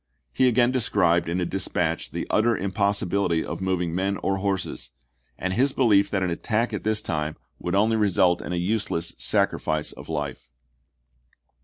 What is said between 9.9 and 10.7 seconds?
of life.